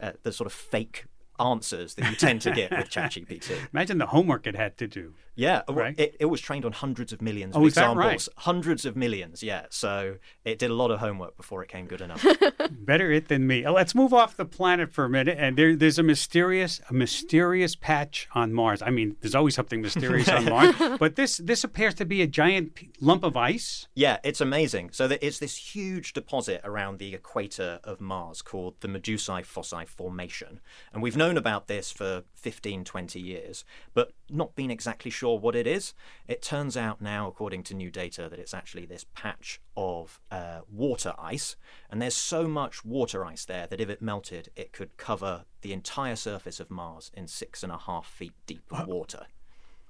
uh, 0.00 0.12
the 0.22 0.30
sort 0.30 0.46
of 0.46 0.52
fake 0.52 1.06
answers 1.40 1.94
that 1.94 2.08
you 2.08 2.14
tend 2.14 2.40
to 2.40 2.52
get 2.52 2.70
with 2.70 2.88
ChatGPT. 2.90 3.50
Imagine 3.72 3.98
the 3.98 4.06
homework 4.06 4.46
it 4.46 4.54
had 4.54 4.78
to 4.78 4.86
do. 4.86 5.14
Yeah, 5.38 5.62
Right. 5.68 5.94
it, 5.98 6.16
it 6.18 6.24
was 6.26 6.40
trained 6.40 6.64
on 6.64 6.72
hundreds 6.72 7.12
of 7.12 7.22
millions 7.22 7.54
of 7.54 7.62
Oh, 7.62 7.66
is 7.66 7.74
that 7.74 7.92
examples. 7.92 8.28
right? 8.36 8.42
Hundreds 8.44 8.84
of 8.84 8.96
millions, 8.96 9.40
yeah. 9.42 9.66
So 9.70 10.16
it 10.44 10.58
did 10.58 10.70
a 10.70 10.74
lot 10.74 10.90
of 10.90 10.98
homework 10.98 11.36
before 11.36 11.62
it 11.62 11.68
came 11.68 11.86
good 11.86 12.00
enough. 12.00 12.26
Better 12.70 13.12
it 13.12 13.28
than 13.28 13.46
me. 13.46 13.64
Uh, 13.64 13.70
Let's 13.72 13.94
move 13.94 14.12
off 14.12 14.36
the 14.36 14.44
planet 14.44 14.92
for 14.92 15.04
a 15.04 15.08
minute. 15.08 15.38
And 15.38 15.56
there, 15.56 15.76
there's 15.76 15.98
a 15.98 16.02
mysterious, 16.02 16.80
a 16.90 16.92
mysterious 16.92 17.76
patch 17.76 18.28
on 18.34 18.52
Mars. 18.52 18.82
I 18.82 18.90
mean, 18.90 19.16
there's 19.20 19.36
always 19.36 19.54
something 19.54 19.80
mysterious 19.80 20.28
on 20.28 20.44
Mars, 20.46 20.74
but 20.98 21.14
this 21.14 21.36
this 21.38 21.62
appears 21.62 21.94
to 21.94 22.04
be 22.04 22.20
a 22.20 22.26
giant 22.26 22.76
lump 23.00 23.22
of 23.22 23.36
ice. 23.36 23.86
Yeah, 23.94 24.18
it's 24.24 24.40
amazing. 24.40 24.90
So 24.92 25.06
that 25.06 25.24
it's 25.24 25.38
this 25.38 25.56
huge 25.74 26.14
deposit 26.14 26.60
around 26.64 26.98
the 26.98 27.14
equator 27.14 27.78
of 27.84 28.00
Mars 28.00 28.42
called 28.42 28.74
the 28.80 28.88
Medusae 28.88 29.44
Fossae 29.46 29.86
Formation. 29.86 30.58
And 30.92 31.00
we've 31.00 31.16
known 31.16 31.36
about 31.36 31.68
this 31.68 31.92
for 31.92 32.24
15, 32.34 32.82
20 32.84 33.20
years, 33.20 33.64
but 33.94 34.12
not 34.28 34.56
been 34.56 34.70
exactly 34.72 35.10
sure 35.10 35.27
sure 35.28 35.38
what 35.38 35.54
it 35.54 35.66
is. 35.66 35.94
It 36.26 36.42
turns 36.42 36.76
out 36.76 37.00
now, 37.00 37.28
according 37.28 37.62
to 37.64 37.74
new 37.74 37.90
data, 37.90 38.28
that 38.28 38.38
it's 38.38 38.54
actually 38.54 38.86
this 38.86 39.04
patch 39.14 39.60
of 39.76 40.20
uh, 40.30 40.60
water 40.70 41.14
ice. 41.18 41.56
And 41.90 42.00
there's 42.00 42.16
so 42.16 42.46
much 42.48 42.84
water 42.84 43.24
ice 43.24 43.44
there 43.44 43.66
that 43.66 43.80
if 43.80 43.88
it 43.88 44.02
melted, 44.02 44.50
it 44.56 44.72
could 44.72 44.96
cover 44.96 45.44
the 45.62 45.72
entire 45.72 46.16
surface 46.16 46.60
of 46.60 46.70
Mars 46.70 47.10
in 47.14 47.26
six 47.26 47.62
and 47.62 47.72
a 47.72 47.78
half 47.78 48.06
feet 48.06 48.32
deep 48.46 48.64
of 48.70 48.86
water. 48.86 49.26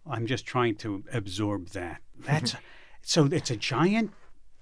I'm 0.06 0.26
just 0.26 0.46
trying 0.46 0.76
to 0.76 1.04
absorb 1.12 1.70
that. 1.70 2.00
That's 2.18 2.56
so 3.02 3.26
it's 3.26 3.50
a 3.50 3.56
giant 3.56 4.12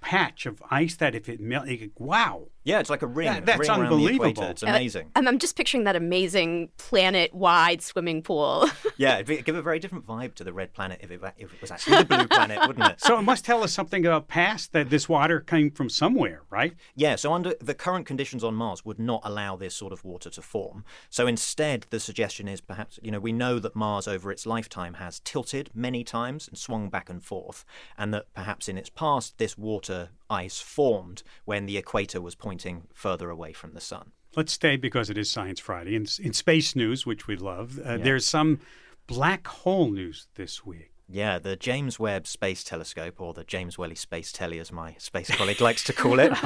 patch 0.06 0.46
of 0.46 0.62
ice 0.70 0.94
that 0.96 1.16
if 1.16 1.28
it 1.28 1.40
melts, 1.40 1.68
wow. 1.98 2.46
Yeah, 2.62 2.78
it's 2.80 2.90
like 2.90 3.02
a 3.02 3.06
ring. 3.08 3.26
That- 3.26 3.46
that's 3.46 3.60
ring 3.60 3.70
unbelievable. 3.70 4.42
It's 4.44 4.62
Uh, 4.62 4.66
amazing. 4.68 5.10
I'm, 5.16 5.26
I'm 5.28 5.38
just 5.40 5.56
picturing 5.56 5.84
that 5.84 5.94
amazing 5.96 6.70
planet-wide 6.78 7.82
swimming 7.82 8.22
pool. 8.22 8.68
yeah, 8.96 9.14
it'd 9.16 9.26
be- 9.26 9.42
give 9.42 9.54
a 9.56 9.62
very 9.62 9.78
different 9.80 10.06
vibe 10.06 10.34
to 10.36 10.44
the 10.44 10.52
red 10.52 10.72
planet 10.72 11.00
if 11.02 11.10
it, 11.10 11.20
if 11.38 11.52
it 11.54 11.60
was 11.60 11.70
actually 11.70 11.98
the 11.98 12.04
blue 12.04 12.26
planet, 12.36 12.58
wouldn't 12.66 12.86
it? 12.88 13.00
So 13.00 13.18
it 13.18 13.22
must 13.22 13.44
tell 13.44 13.62
us 13.64 13.72
something 13.72 14.04
about 14.06 14.28
past 14.28 14.72
that 14.72 14.90
this 14.90 15.08
water 15.08 15.40
came 15.40 15.70
from 15.70 15.88
somewhere, 15.88 16.42
right? 16.50 16.74
Yeah, 16.94 17.16
so 17.16 17.32
under 17.32 17.54
the 17.60 17.74
current 17.74 18.06
conditions 18.06 18.42
on 18.44 18.54
Mars 18.54 18.84
would 18.84 18.98
not 18.98 19.22
allow 19.24 19.56
this 19.56 19.74
sort 19.74 19.92
of 19.92 20.04
water 20.04 20.30
to 20.30 20.42
form. 20.42 20.84
So 21.10 21.26
instead, 21.26 21.86
the 21.90 22.00
suggestion 22.00 22.46
is 22.48 22.60
perhaps, 22.60 22.98
you 23.02 23.10
know, 23.12 23.20
we 23.20 23.32
know 23.32 23.58
that 23.60 23.74
Mars 23.76 24.06
over 24.08 24.30
its 24.30 24.46
lifetime 24.46 24.94
has 24.94 25.20
tilted 25.20 25.70
many 25.74 26.02
times 26.04 26.48
and 26.48 26.56
swung 26.58 26.88
back 26.90 27.08
and 27.10 27.22
forth, 27.24 27.64
and 27.98 28.12
that 28.14 28.32
perhaps 28.34 28.68
in 28.68 28.76
its 28.78 28.90
past, 28.90 29.38
this 29.38 29.56
water 29.56 29.95
ice 30.28 30.58
formed 30.60 31.22
when 31.44 31.66
the 31.66 31.76
equator 31.76 32.20
was 32.20 32.34
pointing 32.34 32.84
further 32.94 33.30
away 33.30 33.52
from 33.52 33.72
the 33.72 33.80
sun. 33.80 34.12
Let's 34.34 34.52
stay 34.52 34.76
because 34.76 35.08
it 35.08 35.16
is 35.16 35.30
Science 35.30 35.60
Friday. 35.60 35.94
In, 35.94 36.06
in 36.22 36.32
space 36.32 36.76
news, 36.76 37.06
which 37.06 37.26
we 37.26 37.36
love, 37.36 37.78
uh, 37.82 37.96
there's 37.96 38.28
some 38.28 38.60
black 39.06 39.46
hole 39.46 39.90
news 39.90 40.28
this 40.34 40.64
week. 40.64 40.90
Yeah, 41.08 41.38
the 41.38 41.54
James 41.54 42.00
Webb 42.00 42.26
Space 42.26 42.64
Telescope, 42.64 43.20
or 43.20 43.32
the 43.32 43.44
James 43.44 43.78
Welle 43.78 43.94
Space 43.94 44.32
Telly, 44.32 44.58
as 44.58 44.72
my 44.72 44.96
space 44.98 45.30
colleague 45.30 45.60
likes 45.60 45.84
to 45.84 45.92
call 45.92 46.18
it. 46.18 46.32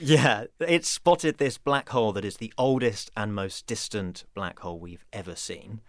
Yeah, 0.00 0.44
it 0.60 0.84
spotted 0.84 1.38
this 1.38 1.56
black 1.56 1.90
hole 1.90 2.12
that 2.12 2.24
is 2.24 2.38
the 2.38 2.52
oldest 2.58 3.12
and 3.16 3.32
most 3.34 3.66
distant 3.66 4.24
black 4.34 4.58
hole 4.58 4.80
we've 4.80 5.06
ever 5.12 5.36
seen. 5.36 5.80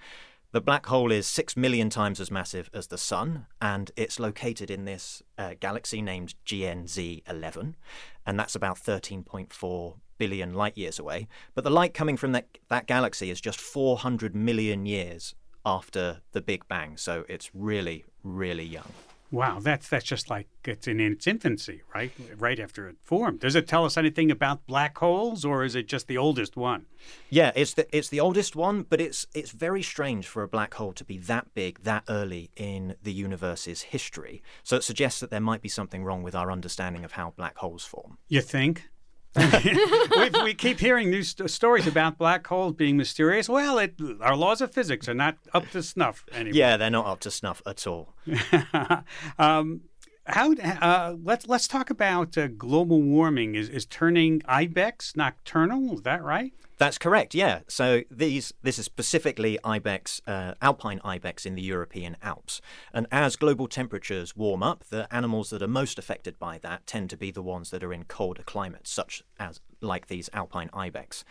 The 0.54 0.62
black 0.62 0.86
hole 0.86 1.12
is 1.12 1.26
six 1.26 1.58
million 1.58 1.90
times 1.90 2.20
as 2.20 2.30
massive 2.30 2.70
as 2.76 2.86
the 2.86 2.98
Sun, 3.00 3.48
and 3.60 3.90
it's 3.96 4.20
located 4.20 4.70
in 4.70 4.86
this 4.86 5.24
uh, 5.36 5.56
galaxy 5.60 6.00
named 6.00 6.36
GN-z11, 6.46 7.74
and 8.28 8.40
that's 8.40 8.54
about 8.54 8.78
13.4 8.78 9.96
billion 10.20 10.54
light 10.54 10.78
years 10.78 11.00
away. 11.00 11.28
But 11.56 11.64
the 11.64 11.72
light 11.72 11.96
coming 11.96 12.18
from 12.18 12.34
that, 12.34 12.60
that 12.70 12.86
galaxy 12.86 13.32
is 13.32 13.42
just 13.42 13.60
400 13.60 14.36
million 14.36 14.86
years 14.86 15.34
after 15.66 16.22
the 16.34 16.42
Big 16.42 16.68
Bang, 16.68 16.98
so 16.98 17.26
it's 17.28 17.50
really, 17.56 18.06
really 18.24 18.64
young. 18.64 18.92
Wow, 19.34 19.60
that's 19.60 19.90
that's 19.90 20.06
just 20.06 20.30
like 20.30 20.48
it's 20.63 20.88
in 20.88 21.00
its 21.00 21.25
infancy, 21.25 21.82
right? 21.96 22.12
Right 22.38 22.60
after 22.60 22.88
it 22.88 22.98
formed. 23.02 23.40
Does 23.40 23.56
it 23.56 23.68
tell 23.68 23.84
us 23.84 23.98
anything 23.98 24.30
about 24.30 24.68
black 24.68 24.96
holes, 25.00 25.44
or 25.44 25.63
is 25.63 25.74
it 25.74 25.88
just 25.88 26.08
the 26.08 26.20
oldest 26.20 26.56
one? 26.56 26.86
Yeah, 27.32 27.52
it's 27.56 27.74
the 27.74 27.88
it's 27.98 28.10
the 28.10 28.20
oldest 28.20 28.56
one, 28.56 28.84
but 28.84 29.02
it's 29.02 29.25
it's 29.34 29.50
very 29.50 29.82
strange 29.82 30.28
for 30.28 30.44
a 30.44 30.48
black 30.48 30.75
hole 30.75 30.94
to 30.94 31.04
be 31.04 31.18
that 31.18 31.52
big 31.56 31.82
that 31.82 32.04
early 32.08 32.52
in 32.56 32.96
the 33.02 33.12
universe's 33.12 33.82
history. 33.82 34.44
So 34.62 34.78
it 34.78 34.84
suggests 34.84 35.20
that 35.22 35.32
there 35.32 35.42
might 35.42 35.63
be 35.63 35.70
something 35.70 36.04
wrong 36.04 36.22
with 36.22 36.36
our 36.36 36.52
understanding 36.52 37.04
of 37.04 37.13
how 37.13 37.34
black 37.36 37.58
holes 37.58 37.84
form. 37.84 38.20
You 38.28 38.42
think? 38.42 38.88
we, 40.16 40.30
we 40.44 40.54
keep 40.54 40.80
hearing 40.80 41.10
news 41.10 41.30
st- 41.30 41.50
stories 41.50 41.88
about 41.88 42.18
black 42.18 42.46
holes 42.46 42.74
being 42.74 42.98
mysterious. 42.98 43.50
Well, 43.50 43.80
it, 43.80 43.96
our 44.22 44.36
laws 44.36 44.62
of 44.62 44.72
physics 44.72 45.10
are 45.10 45.16
not 45.16 45.38
up 45.54 45.70
to 45.72 45.82
snuff 45.82 46.24
anymore. 46.32 46.54
Yeah, 46.54 46.78
they're 46.78 46.92
not 46.92 47.08
up 47.08 47.20
to 47.22 47.32
snuff 47.32 47.62
at 47.66 47.88
all. 47.88 48.13
um, 49.40 49.82
how? 50.25 50.53
Uh, 50.53 51.15
let's 51.22 51.48
let's 51.48 51.68
talk 51.68 51.89
about 51.89 52.38
uh, 52.38 52.48
global 52.48 53.01
warming. 53.01 53.56
Is 53.56 53.70
is 53.70 53.86
turning 53.86 54.42
ibex 54.46 55.15
nocturnal? 55.15 55.96
Is 55.96 56.01
that 56.03 56.24
right? 56.24 56.53
That's 56.77 56.98
correct. 56.98 57.36
Yeah. 57.36 57.60
So 57.68 58.01
these 58.10 58.53
this 58.62 58.80
is 58.80 58.86
specifically 58.86 59.60
ibex, 59.63 60.22
uh, 60.25 60.53
alpine 60.62 61.01
ibex 61.03 61.46
in 61.46 61.56
the 61.56 61.62
European 61.62 62.18
Alps, 62.22 62.62
and 62.94 63.08
as 63.12 63.36
global 63.36 63.68
temperatures 63.68 64.36
warm 64.36 64.63
up, 64.63 64.86
the 64.86 65.13
animals 65.13 65.50
that 65.51 65.62
are 65.62 65.68
most 65.68 66.00
affected 66.00 66.39
by 66.39 66.58
that 66.60 66.88
tend 66.88 67.10
to 67.12 67.18
be 67.18 67.32
the 67.32 67.44
ones 67.44 67.70
that 67.72 67.84
are 67.84 67.94
in 67.94 68.03
colder 68.06 68.44
climates, 68.44 68.92
such 68.92 69.24
as 69.39 69.60
like 69.84 70.08
these 70.08 70.30
alpine 70.34 70.70
ibex. 70.74 71.24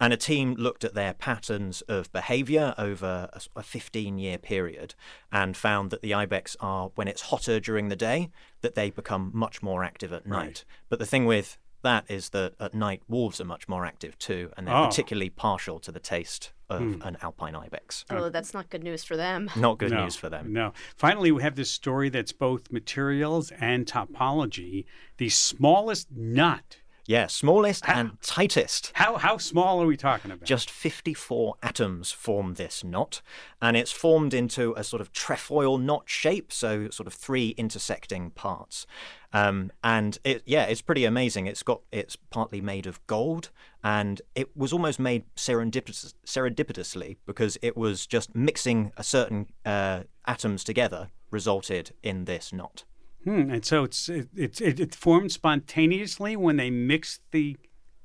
And 0.00 0.12
a 0.12 0.16
team 0.16 0.54
looked 0.54 0.84
at 0.84 0.94
their 0.94 1.14
patterns 1.14 1.80
of 1.82 2.12
behavior 2.12 2.74
over 2.76 3.28
a, 3.32 3.40
a 3.56 3.62
15 3.62 4.18
year 4.18 4.38
period 4.38 4.94
and 5.32 5.56
found 5.56 5.90
that 5.90 6.02
the 6.02 6.14
ibex 6.14 6.56
are 6.60 6.90
when 6.94 7.08
it's 7.08 7.22
hotter 7.22 7.60
during 7.60 7.88
the 7.88 7.96
day 7.96 8.30
that 8.60 8.74
they 8.74 8.90
become 8.90 9.30
much 9.34 9.62
more 9.62 9.84
active 9.84 10.12
at 10.12 10.26
night. 10.26 10.38
Right. 10.38 10.64
But 10.88 10.98
the 10.98 11.06
thing 11.06 11.26
with 11.26 11.58
that 11.84 12.04
is 12.08 12.30
that 12.30 12.54
at 12.58 12.74
night 12.74 13.02
wolves 13.08 13.40
are 13.40 13.44
much 13.44 13.68
more 13.68 13.86
active 13.86 14.18
too, 14.18 14.50
and 14.56 14.66
they're 14.66 14.74
Oh. 14.74 14.86
particularly 14.86 15.30
partial 15.30 15.78
to 15.80 15.92
the 15.92 16.00
taste 16.00 16.50
of 16.68 16.80
hmm. 16.80 17.02
an 17.02 17.16
alpine 17.22 17.54
ibex. 17.54 18.04
oh, 18.10 18.30
that's 18.30 18.52
not 18.52 18.70
good 18.70 18.82
news 18.82 19.04
for 19.04 19.16
them. 19.16 19.50
Not 19.56 19.78
good 19.78 19.92
no, 19.92 20.04
news 20.04 20.16
for 20.16 20.30
them. 20.30 20.52
No. 20.52 20.72
Finally, 20.96 21.30
we 21.30 21.42
have 21.42 21.56
this 21.56 21.70
story 21.70 22.08
that's 22.08 22.32
both 22.32 22.72
materials 22.72 23.52
and 23.60 23.86
topology. 23.86 24.86
The 25.18 25.28
smallest 25.28 26.10
nut. 26.10 26.78
Yeah, 27.06 27.26
smallest 27.26 27.86
and 27.86 28.20
tightest. 28.22 28.92
How 28.94 29.16
how 29.16 29.36
small 29.36 29.82
are 29.82 29.86
we 29.86 29.96
talking 29.96 30.30
about? 30.30 30.46
Just 30.46 30.70
54 30.70 31.56
atoms 31.62 32.10
form 32.10 32.54
this 32.54 32.82
knot, 32.82 33.20
and 33.60 33.76
it's 33.76 33.92
formed 33.92 34.32
into 34.32 34.72
a 34.76 34.84
sort 34.84 35.02
of 35.02 35.12
trefoil 35.12 35.76
knot 35.76 36.04
shape, 36.06 36.50
so 36.50 36.88
sort 36.88 37.06
of 37.06 37.12
three 37.12 37.50
intersecting 37.58 38.30
parts. 38.30 38.86
Um, 39.34 39.70
and 39.82 40.18
it, 40.24 40.42
yeah, 40.46 40.64
it's 40.64 40.80
pretty 40.80 41.04
amazing. 41.04 41.46
It's 41.46 41.62
got 41.62 41.82
it's 41.92 42.16
partly 42.16 42.62
made 42.62 42.86
of 42.86 43.06
gold, 43.06 43.50
and 43.82 44.22
it 44.34 44.56
was 44.56 44.72
almost 44.72 44.98
made 44.98 45.24
serendipitous, 45.36 46.14
serendipitously 46.26 47.16
because 47.26 47.58
it 47.60 47.76
was 47.76 48.06
just 48.06 48.34
mixing 48.34 48.92
a 48.96 49.04
certain 49.04 49.48
uh, 49.66 50.04
atoms 50.26 50.64
together 50.64 51.10
resulted 51.30 51.92
in 52.02 52.24
this 52.24 52.52
knot. 52.52 52.84
Hmm, 53.24 53.50
and 53.50 53.64
so 53.64 53.84
it's 53.84 54.08
it, 54.08 54.28
it, 54.36 54.60
it, 54.60 54.80
it 54.80 54.94
formed 54.94 55.32
spontaneously 55.32 56.36
when 56.36 56.56
they 56.56 56.70
mixed 56.70 57.22
the 57.30 57.56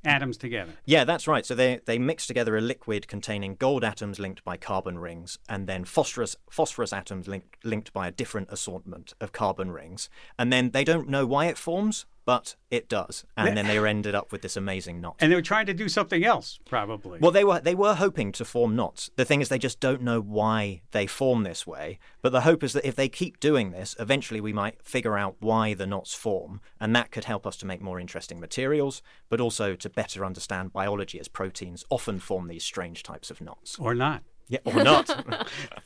atoms 0.04 0.38
together. 0.38 0.72
Yeah, 0.86 1.04
that's 1.04 1.28
right. 1.28 1.46
So 1.46 1.56
they 1.56 1.82
they 1.86 2.00
mix 2.00 2.26
together 2.26 2.58
a 2.58 2.62
liquid 2.62 3.08
containing 3.08 3.56
gold 3.56 3.84
atoms 3.84 4.20
linked 4.20 4.44
by 4.44 4.58
carbon 4.58 4.98
rings, 4.98 5.38
and 5.48 5.68
then 5.68 5.84
phosphorus 5.84 6.36
phosphorus 6.50 6.94
atoms 6.94 7.28
linked 7.28 7.64
linked 7.66 7.94
by 7.94 8.08
a 8.08 8.12
different 8.12 8.50
assortment 8.50 9.14
of 9.20 9.32
carbon 9.32 9.72
rings. 9.72 10.10
And 10.38 10.52
then 10.54 10.72
they 10.72 10.84
don't 10.84 11.10
know 11.10 11.26
why 11.26 11.46
it 11.48 11.58
forms, 11.58 12.06
but 12.26 12.56
it 12.70 12.88
does. 12.88 13.26
And 13.36 13.58
then 13.58 13.68
they 13.68 13.78
ended 13.80 14.14
up 14.16 14.32
with 14.32 14.42
this 14.42 14.56
amazing 14.56 15.02
knot. 15.02 15.16
And 15.20 15.32
they 15.32 15.36
were 15.36 15.42
trying 15.42 15.66
to 15.66 15.74
do 15.74 15.90
something 15.90 16.24
else, 16.24 16.60
probably. 16.66 17.20
Well, 17.20 17.32
they 17.32 17.44
were 17.44 17.60
they 17.60 17.76
were 17.76 17.96
hoping 17.96 18.32
to 18.34 18.46
form 18.46 18.76
knots. 18.76 19.10
The 19.16 19.26
thing 19.26 19.42
is, 19.42 19.50
they 19.50 19.58
just 19.58 19.80
don't 19.80 20.02
know 20.02 20.22
why 20.22 20.82
they 20.92 21.08
form 21.08 21.44
this 21.44 21.66
way. 21.66 22.00
But 22.22 22.32
the 22.32 22.42
hope 22.42 22.64
is 22.64 22.74
that 22.74 22.88
if 22.88 22.96
they 22.96 23.10
keep 23.10 23.40
doing 23.40 23.72
this, 23.72 23.96
eventually 24.00 24.42
we 24.42 24.54
might 24.54 24.82
figure 24.84 25.18
out 25.18 25.38
why 25.40 25.74
the 25.74 25.88
knots 25.88 26.14
form, 26.14 26.62
and 26.80 26.96
that 26.96 27.12
could 27.12 27.26
help 27.26 27.48
us 27.48 27.58
to 27.58 27.66
make 27.66 27.82
more 27.82 28.00
interesting 28.00 28.40
materials, 28.40 29.02
but 29.30 29.42
also 29.42 29.76
to 29.76 29.90
better 29.90 30.26
understand 30.26 30.74
biology, 30.74 31.20
as 31.20 31.28
proteins 31.28 31.86
often 31.90 32.20
form 32.20 32.48
these 32.48 32.64
strange 32.64 33.04
types 33.04 33.32
of 33.32 33.42
knots. 33.42 33.78
or 33.80 33.96
not. 33.96 34.24
Yeah, 34.48 34.60
or 34.66 34.84
not. 34.84 35.08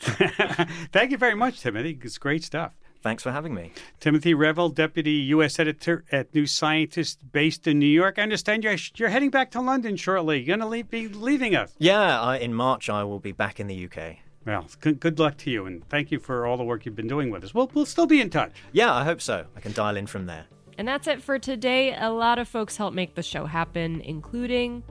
Thank 0.94 1.12
you 1.12 1.18
very 1.18 1.36
much, 1.36 1.60
Timothy. 1.60 2.00
It's 2.02 2.18
great 2.18 2.44
stuff. 2.46 2.72
Thanks 3.03 3.22
for 3.22 3.31
having 3.31 3.53
me. 3.53 3.72
Timothy 4.00 4.33
Revell, 4.33 4.69
Deputy 4.69 5.12
U.S. 5.12 5.60
Editor 5.60 6.03
at 6.12 6.33
New 6.33 6.45
Scientist, 6.45 7.19
based 7.33 7.67
in 7.67 7.77
New 7.77 7.86
York. 7.86 8.17
I 8.17 8.22
understand 8.24 8.63
you're, 8.63 8.77
you're 8.95 9.10
heading 9.10 9.29
back 9.29 9.51
to 9.51 9.62
London 9.62 9.98
shortly. 9.98 10.38
You're 10.38 10.57
going 10.57 10.60
to 10.62 10.65
leave, 10.67 10.89
be 10.89 11.10
leaving 11.10 11.53
us. 11.55 11.74
Yeah, 11.77 12.22
I, 12.22 12.38
in 12.38 12.53
March 12.53 12.89
I 12.89 13.03
will 13.03 13.19
be 13.19 13.33
back 13.33 13.60
in 13.60 13.67
the 13.67 13.86
UK. 13.86 14.17
Well, 14.45 14.67
good, 14.81 15.00
good 15.00 15.19
luck 15.19 15.38
to 15.39 15.51
you, 15.51 15.65
and 15.65 15.88
thank 15.89 16.12
you 16.12 16.19
for 16.19 16.45
all 16.45 16.57
the 16.57 16.63
work 16.63 16.86
you've 16.86 16.95
been 16.95 17.07
doing 17.07 17.29
with 17.29 17.43
us. 17.43 17.53
We'll, 17.53 17.69
we'll 17.74 17.86
still 17.86 18.07
be 18.07 18.19
in 18.22 18.29
touch. 18.29 18.51
Yeah, 18.72 18.93
I 18.93 19.03
hope 19.03 19.22
so. 19.22 19.45
I 19.55 19.60
can 19.60 19.74
dial 19.74 19.95
in 19.98 20.07
from 20.07 20.25
there. 20.25 20.45
And 20.77 20.88
that's 20.88 21.07
it 21.07 21.22
for 21.22 21.38
today. 21.38 21.95
A 21.95 22.10
lot 22.10 22.39
of 22.39 22.48
folks 22.48 22.75
helped 22.77 22.95
make 22.95 23.15
the 23.15 23.24
show 23.24 23.45
happen, 23.45 24.01
including 24.01 24.81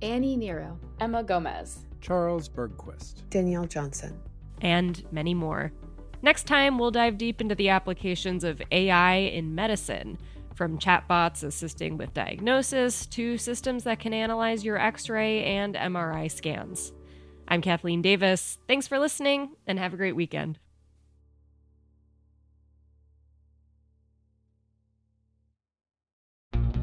Annie 0.00 0.36
Nero, 0.36 0.78
Emma 1.00 1.22
Gomez. 1.22 1.86
Charles 2.00 2.48
Bergquist. 2.48 3.22
Danielle 3.30 3.66
Johnson. 3.66 4.18
and 4.60 5.04
many 5.12 5.34
more. 5.34 5.72
Next 6.24 6.46
time, 6.46 6.78
we'll 6.78 6.92
dive 6.92 7.18
deep 7.18 7.40
into 7.40 7.56
the 7.56 7.70
applications 7.70 8.44
of 8.44 8.62
AI 8.70 9.14
in 9.16 9.56
medicine, 9.56 10.18
from 10.54 10.78
chatbots 10.78 11.42
assisting 11.42 11.96
with 11.96 12.14
diagnosis 12.14 13.06
to 13.06 13.36
systems 13.36 13.82
that 13.84 13.98
can 13.98 14.14
analyze 14.14 14.64
your 14.64 14.78
x 14.78 15.08
ray 15.08 15.42
and 15.44 15.74
MRI 15.74 16.30
scans. 16.30 16.92
I'm 17.48 17.60
Kathleen 17.60 18.02
Davis. 18.02 18.58
Thanks 18.68 18.86
for 18.86 19.00
listening 19.00 19.56
and 19.66 19.80
have 19.80 19.94
a 19.94 19.96
great 19.96 20.14
weekend. 20.14 20.60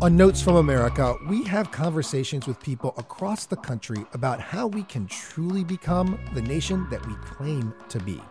On 0.02 0.16
Notes 0.16 0.42
from 0.42 0.56
America, 0.56 1.16
we 1.30 1.44
have 1.44 1.72
conversations 1.72 2.48
with 2.48 2.60
people 2.62 2.94
across 2.98 3.46
the 3.46 3.58
country 3.58 4.06
about 4.14 4.40
how 4.40 4.68
we 4.68 4.84
can 4.84 5.08
truly 5.08 5.64
become 5.64 6.20
the 6.34 6.42
nation 6.42 6.88
that 6.90 7.06
we 7.06 7.14
claim 7.16 7.74
to 7.90 8.00
be. 8.00 8.22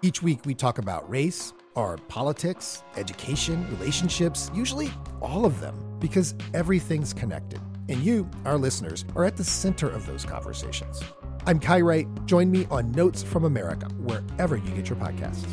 Each 0.00 0.22
week, 0.22 0.46
we 0.46 0.54
talk 0.54 0.78
about 0.78 1.10
race, 1.10 1.52
our 1.74 1.96
politics, 1.96 2.84
education, 2.96 3.68
relationships, 3.68 4.48
usually 4.54 4.92
all 5.20 5.44
of 5.44 5.58
them, 5.58 5.74
because 5.98 6.36
everything's 6.54 7.12
connected. 7.12 7.60
And 7.88 7.98
you, 8.04 8.30
our 8.44 8.58
listeners, 8.58 9.04
are 9.16 9.24
at 9.24 9.36
the 9.36 9.42
center 9.42 9.88
of 9.90 10.06
those 10.06 10.24
conversations. 10.24 11.02
I'm 11.46 11.58
Kai 11.58 11.80
Wright. 11.80 12.06
Join 12.26 12.48
me 12.48 12.68
on 12.70 12.92
Notes 12.92 13.24
from 13.24 13.44
America, 13.44 13.86
wherever 13.96 14.56
you 14.56 14.70
get 14.70 14.88
your 14.88 14.98
podcasts. 14.98 15.44